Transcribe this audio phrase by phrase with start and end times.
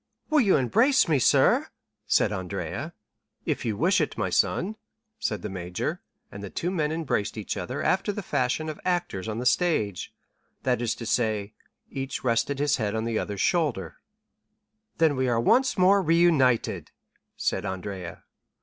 [0.31, 1.67] "Will you not embrace me, sir?"
[2.07, 2.91] said Andrea.
[3.41, 4.75] 30139m "If you wish it, my son,"
[5.19, 9.27] said the major; and the two men embraced each other after the fashion of actors
[9.27, 10.11] on the stage;
[10.63, 11.53] that is to say,
[11.91, 13.97] each rested his head on the other's shoulder.
[14.97, 16.89] "Then we are once more reunited?"
[17.37, 18.23] said Andrea.